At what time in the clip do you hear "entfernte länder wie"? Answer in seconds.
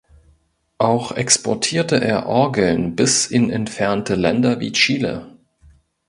3.51-4.71